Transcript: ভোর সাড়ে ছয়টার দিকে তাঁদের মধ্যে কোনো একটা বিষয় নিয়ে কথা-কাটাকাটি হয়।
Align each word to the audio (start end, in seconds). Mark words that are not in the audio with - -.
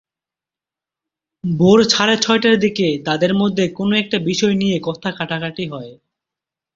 ভোর 1.43 1.79
সাড়ে 1.89 2.15
ছয়টার 2.17 2.55
দিকে 2.59 2.87
তাঁদের 3.05 3.31
মধ্যে 3.33 3.65
কোনো 3.77 3.93
একটা 3.97 4.17
বিষয় 4.29 4.55
নিয়ে 4.61 4.77
কথা-কাটাকাটি 4.87 5.65
হয়। 5.73 5.91